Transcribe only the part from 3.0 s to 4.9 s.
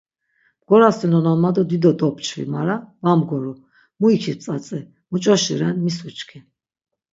va mgoru, mu ikips atzi,